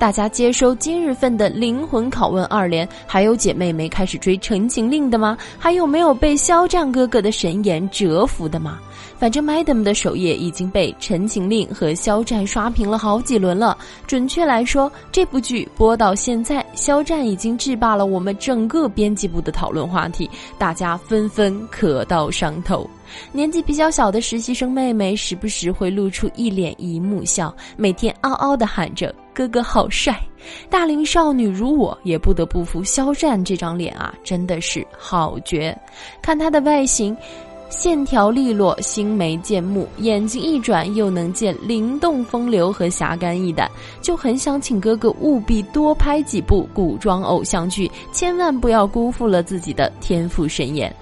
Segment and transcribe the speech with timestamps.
[0.00, 5.36] 大家接收今日份的灵魂拷问二连，还有姐妹没开始追《陈情令》的吗？
[5.58, 8.80] 还有没有被肖战哥哥的神颜折服的吗？
[9.18, 13.76] 反正 Madam 的首页已经被《陈情令》和肖战刷屏了好几轮了。
[14.06, 22.88] 准确来说，这部剧播到现在，肖战已经制霸了我们整个编辑部的讨论话题，大家纷纷磕到上头。
[23.32, 30.14] 年纪比较小的实习生妹妹，时不时会露出一脸姨母笑，每天嗷嗷的喊着“哥哥好帅”。
[30.68, 35.74] 大龄少女如我，也不得不服肖战这张脸啊，真的是好绝！
[36.20, 37.16] 看他的外形。
[37.70, 43.70] 线条利落，星眉剑目，眼睛一转又能见灵动风流和侠肝义胆，
[44.02, 50.94] 就很想请哥哥务必多拍几部古装偶像剧，千万不要辜负了自己的天赋神颜。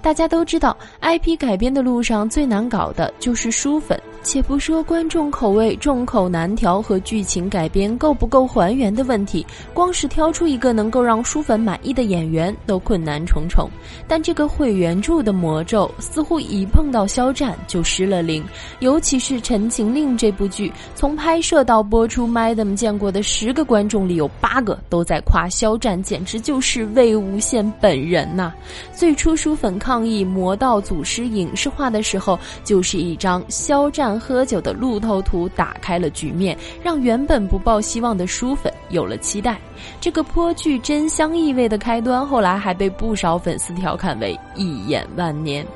[0.00, 4.00] 大家都知道，IP 改编的路上最难搞的就是书粉。
[4.22, 13.68] 且不说观众口味众口难调和剧情改编够不够还原的问题，光是挑出一个能够让书粉满意的演员都困难重重。
[14.06, 18.44] 但这个会原著的魔咒似乎一碰到肖战就失了灵，
[18.78, 28.52] 尤其是《陈情令》这部剧，从拍摄到播出，Madam 见过的十个观众里有八个都在夸肖战，简直就是魏无羡本人呐！
[28.94, 34.11] 最初书粉抗议《魔道祖师》影视化的时候，就是一张肖战。
[34.18, 39.58] 喝酒的路透图打开了局面，让原本不抱希望的书粉有了期待。
[40.00, 45.66] 这个颇具真香意味的开端，后来还被不少粉丝调侃为“一眼万年”。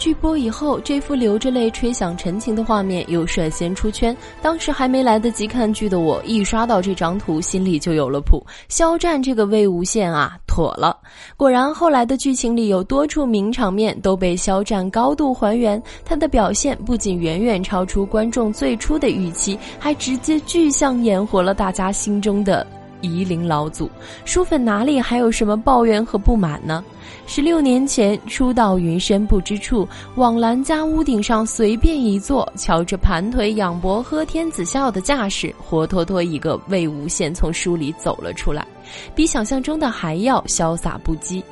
[0.00, 4.16] 剧播以后，这幅流着泪吹响陈情的画面又率先出圈。
[4.40, 8.42] 当时还没来得及看剧的我，一刷到这张图，心里就有了谱。
[8.70, 10.96] 肖战这个魏无羡啊，妥了！
[11.36, 15.80] 果然，后来的剧情里有多处名场面都被肖战高度还原。
[16.02, 22.66] 他的表现不仅远远超出观众最初的预期，还直接具象演活了大家心中的。
[23.00, 23.90] 夷陵老祖，
[24.24, 26.84] 书粉哪里还有什么抱怨和不满呢？
[27.26, 38.66] 十六年前，初到云深不知处，往兰家屋顶上随便一坐，瞧着盘腿仰脖喝天子笑的架势，活脱脱一个魏无羡从书里走了出来，
[39.14, 41.42] 比想象中的还要潇洒不羁。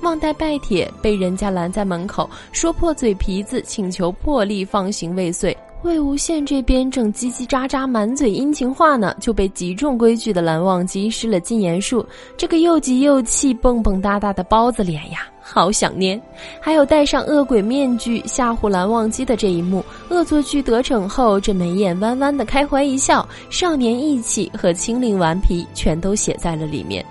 [0.00, 5.56] 忘带拜帖，被人家拦在门口，说破嘴皮子，请求破例放行未遂。
[5.84, 12.04] 魏无羡这边正叽叽喳喳满嘴殷勤话呢，就被极重规矩的蓝忘机施了禁言术。
[12.36, 16.20] 这个又急又气、蹦蹦哒哒的包子脸呀，好想念！
[16.60, 27.06] 还有戴上恶鬼面具吓唬蓝忘机的这一幕，恶作剧得逞后，这眉眼弯弯的开怀一笑，少年义气和清灵顽皮全都写在了里面。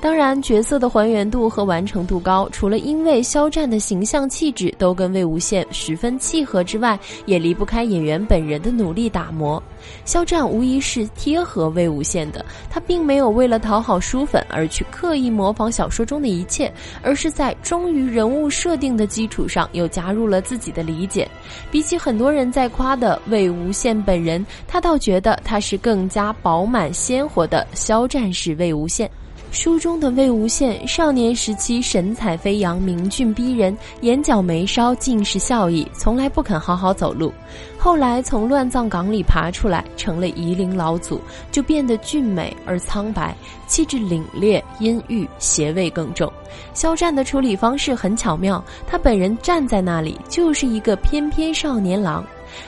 [0.00, 9.62] 当然，角色的还原度和完成度高，除了因为肖战的形象气质都跟魏无羡十分契合之外，也离不开演员本人的努力打磨。
[10.04, 21.28] 肖战无疑是贴合魏无羡的，他并没有为了讨好书粉而去刻意模仿小说中的一切，而是在忠于人物设定的基础上，又加入了自己的理解。
[21.70, 29.08] 比起很多人在夸的魏无羡本人，他倒觉得他是更加饱满鲜活的肖战式魏无羡。
[29.52, 37.30] 书中的魏无羡，少年时期神采飞扬、明俊逼人，眼角眉梢尽是笑意，从来不肯好好走路。
[37.76, 41.20] 后来从乱葬岗里爬出来，成了夷陵老祖，
[41.50, 43.36] 就变得俊美而苍白，
[43.66, 46.31] 气质凛冽、阴郁，邪味更重。
[46.74, 52.24] 肖战的处理方式很巧妙，他本人站在那里就是一个翩翩少年郎，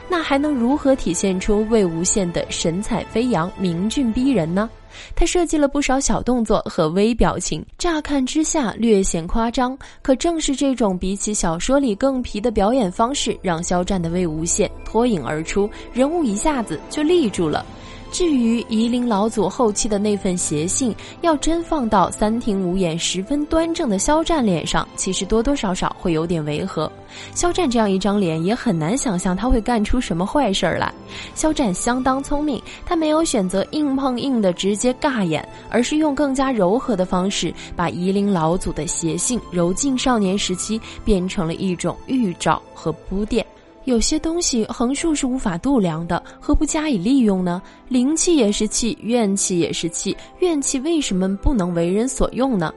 [0.08, 4.68] 那还能如何体现出魏无羡的神采飞扬、明俊逼人呢？
[5.16, 17.66] 他设计了不少小动作和微表情，乍看之下略显夸张，可正是这种比起小说里更皮的表演方式，让肖战的魏无羡脱颖而出，人物一下子就立住了。
[18.14, 26.88] 至于夷陵老祖后期的那份邪性，要真放到三庭五眼十分端正的肖战脸上，其实多多少少会有点违和。
[27.34, 30.94] 肖战这样一张脸，也很难想象他会干出什么坏事儿来。
[31.34, 43.44] 肖战相当聪明，他没有选择硬碰硬的直接尬演，而是用更加柔和的方式，把夷陵老祖的邪性揉进少年时期，变成了一种预兆和铺垫。
[43.84, 47.60] 有些东西横竖是无法度量的，何不加以利用呢？
[47.88, 52.72] 灵气也是气，怨气也是气，怨气为什么不能为人所用呢？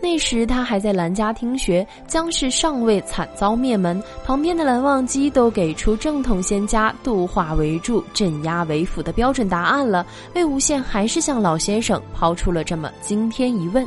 [0.00, 13.86] 那时他还在兰家听学，姜氏尚未惨遭灭门，旁边的蓝忘机都给出正统仙家度化为助、镇压为辅的标准答案了，魏无羡还是向老先生抛出了这么惊天疑问。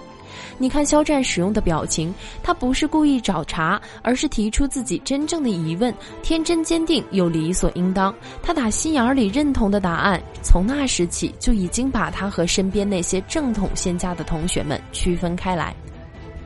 [0.58, 8.14] 你看肖战使用的表情，他不是故意找茬，而是提出自己真正的疑问，天真坚定又理所应当。
[8.42, 15.76] 他打心眼里认同的答案，从那时起就已经把他和身边那些正统仙家的同学们区分开来。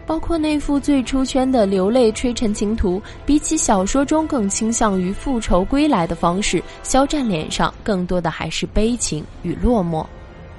[0.05, 10.05] 包括那幅最出圈的流泪吹陈情图，比起小说中更倾向于复仇归来的方式，肖战脸上更多的还是悲情与落寞。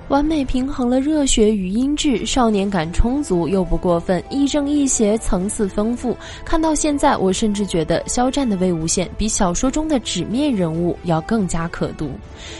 [0.08, 6.14] 完美平衡了热血与音质，少年感充足又不过分，亦正亦邪，层次丰富。
[6.44, 12.10] 看到现在，我甚至觉得肖战的魏无羡比小说中的纸面人物要更加可读。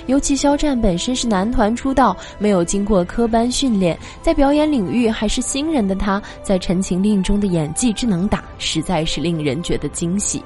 [0.07, 10.43] 尤其肖战本身是男团出道，没有经过科班训练，在表演领域还是新人的他，在《陈情令》中的演技之能打，实在是令人觉得惊喜。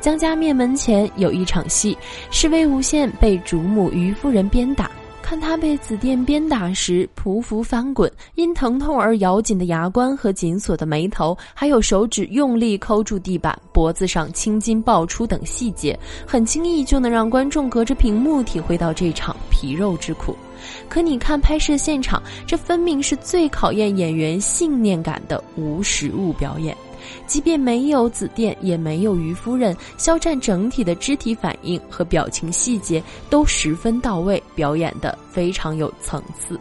[0.00, 1.96] 江家灭门前有一场戏，
[2.32, 4.90] 是魏无羡被主母于夫人鞭打。
[5.32, 20.36] 看他被紫电鞭打时匍匐翻滚，因疼痛而咬紧的牙关和紧锁的眉头，还有手指用力抠住地板、脖子上青筋爆出等细节，很轻易就能让观众隔着屏幕体会到这场皮肉之苦。
[20.86, 26.76] 可你看拍摄现场，这分明是最考验演员信念感的无实物表演。
[27.26, 36.58] 即便没有紫电，也没有于夫人，肖战整体的肢体反应和表情细节都十分到位，表演的非常有层次。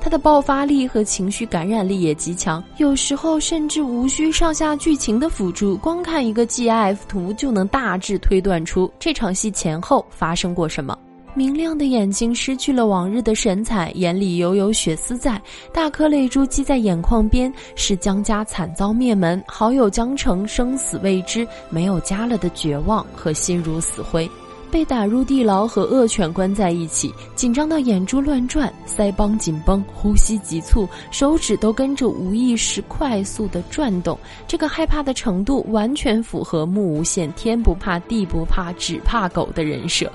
[0.00, 10.98] 他的爆发力和情绪感染力也极强，有时候甚至无需上下剧情的辅助，光看一个 GIF 图就能大致推断出这场戏前后发生过什么。
[11.36, 15.40] 明亮的眼睛失去了往日的神采，眼里犹有血丝在，
[15.72, 24.30] 大颗泪珠积在眼眶边，是江家惨遭灭门，好友江城生死未知，没有家了的绝望和心如死灰，
[24.70, 34.16] 被打入地牢和恶犬关在一起，紧张到眼珠乱转，腮帮紧绷，呼吸急促，手指都跟着无意识快速的转动，
[34.46, 40.08] 这个害怕的程度完全符合木无限天不怕地不怕只怕狗的人设。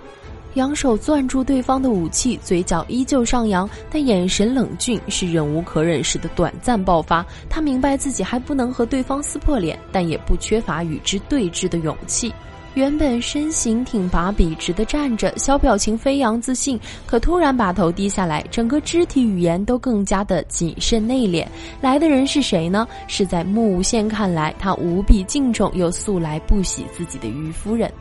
[0.56, 7.26] 扬手攥住对方的武器，嘴角依旧上扬，但眼神冷峻，是忍无可忍时的短暂爆发。
[7.50, 12.34] 他明白自己还不能和对方撕破脸，但也不缺乏与之对峙的勇气。
[12.76, 21.46] 原本身形挺拔笔直的站着，小表情飞扬自信，可突然把头低下来，整个肢体语言都更加的谨慎内敛。
[21.82, 22.88] 来的人是谁呢？
[23.08, 27.92] 是在木无羡看来，他无比敬重又素来不喜自己的于夫人。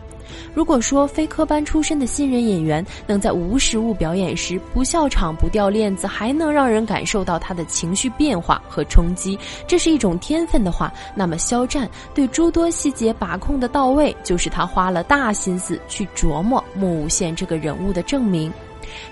[0.54, 18.50] 如果说非科班出身的新人演员能在无实物表演时不笑场、不掉链子，还能让人感受到他的情绪变化和冲击，这是一种天分的话，那么肖战对诸多细节把控的到位，就是他花了大心思去琢磨穆无羡这个人物的证明。《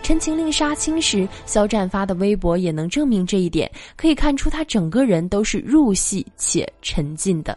[0.02, 7.56] 陈情令》杀青时，肖战发的微博也能证明这一点，可以看出他整个人都是入戏且沉浸的。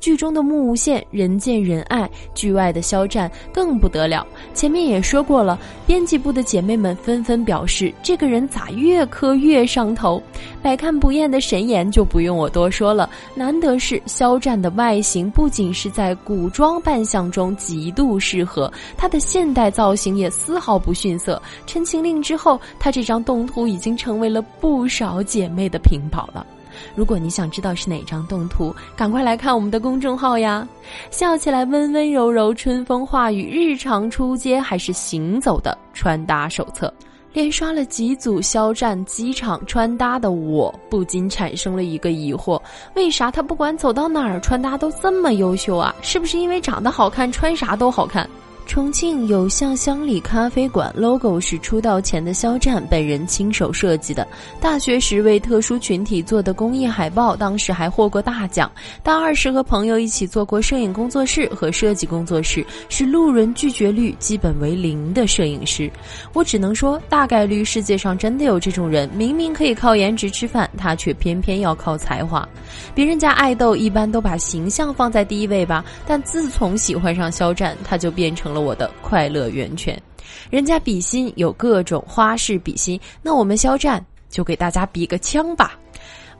[0.00, 4.26] 剧中的木无羡人见人爱，剧外的肖战更不得了。
[4.52, 10.22] 前面也说过了，编辑部的姐妹们纷纷表示，这个人咋越磕越上头。
[10.62, 13.08] 百看不厌的神颜就不用我多说了。
[13.34, 21.40] 难得是肖战的外形不仅是在古装扮相中极度适合，他的现代造型也丝毫不逊色。
[21.66, 26.46] 陈情令之后，他这张动图已经成为了不少姐妹的屏保了。
[26.94, 30.66] 如果你想知道是哪张动图，赶快来看我们的公众号呀！
[31.10, 36.92] 笑起来温温柔柔，春风化雨，日常出街还是行走的穿搭手册。
[37.32, 42.62] 连刷了几组肖战机场穿搭的我，不禁产生了一个疑惑：
[42.94, 45.92] 为啥他不管走到哪儿穿搭都这么优秀啊？
[46.00, 48.30] 是不是因为长得好看，穿啥都好看？
[48.66, 54.26] 重庆有巷乡里咖啡馆，logo 是出道前的肖战本人亲手设计的。
[54.60, 58.70] 大学时为特殊群体做的公益海报，当时还获过大奖。
[59.02, 65.90] 大二时和朋友一起做过摄影工作室和设计工作室，是路人拒绝率基本为零的摄影师。
[66.32, 72.48] 我只能说，大概率世界上真的有这种人，明明可以靠颜值吃饭，他却偏偏要靠才华。
[72.94, 80.00] 别人家爱豆一般都把形象放在第一位吧，但自从喜欢上肖战，他就变成了了我的快乐源泉。
[80.48, 85.78] 人家比心有各种花式比心，那我们肖战就给大家比个枪吧。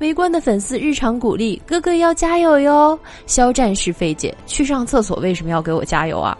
[0.00, 2.98] 围观的粉丝日常鼓励哥哥要加油哟。
[3.26, 6.36] 肖战是费解去上厕所为什么要给我加油啊？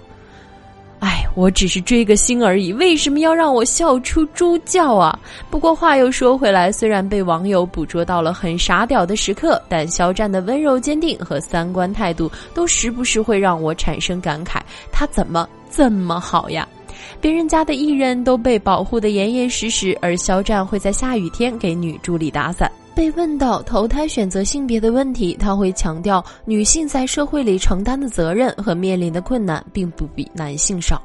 [1.04, 5.18] 哎，我只是追个星而已，为什么要让我笑出猪叫啊？
[5.50, 16.66] 不过话又说回来，虽然被网友捕捉到了很傻屌的时刻，但肖战的温柔坚定和三观态度，都时不时会让我产生感慨：他怎么这么好呀？
[17.20, 22.70] 别人家的艺人都被保护的严严实实，而肖战会在下雨天给女助理打伞。
[22.94, 31.02] 被问到投胎选择性别的问题，他会强调女性在社会里承担的责任和面临的困难并不比男性少。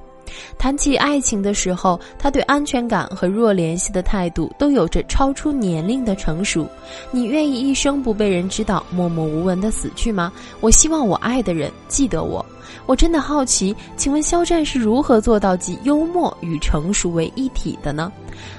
[0.58, 6.68] 谈起爱情的时候，他对安全感和弱联系的态度都有着超出年龄的成熟。
[7.12, 10.32] 你愿意一生不被人知道，默默无闻的死去吗？
[10.60, 12.46] 我希望我爱的人记得我。
[12.86, 18.12] 我真的好奇，请问肖战是如何做到集幽默与成熟为一体的呢？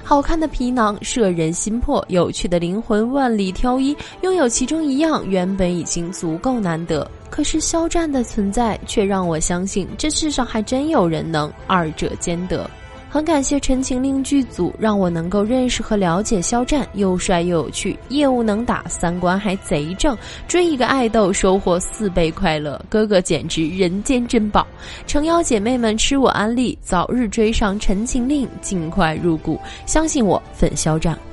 [0.03, 7.09] 好看的皮囊摄人心魄，有趣的灵魂万里挑一，拥有其中一样原本已经足够难得。
[7.31, 12.69] 可是肖战的存在却让我相信，这世上还真有人能二者兼得。
[13.09, 20.17] 很感谢《陈情令》剧组，让我能够认识和了解肖战，又帅又有趣，业务能打，三观还贼正。
[20.47, 24.65] 追一个爱豆，收获四倍快乐，哥哥简直人间珍宝。
[25.05, 31.17] 诚邀姐妹们吃我安利，早日追上《陈情令》，尽快入股，相信我，粉肖战。